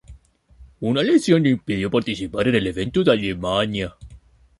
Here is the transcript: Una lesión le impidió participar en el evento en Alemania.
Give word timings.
Una 0.79 1.03
lesión 1.03 1.43
le 1.43 1.51
impidió 1.51 1.91
participar 1.91 2.47
en 2.47 2.55
el 2.55 2.65
evento 2.65 3.01
en 3.03 3.09
Alemania. 3.09 3.95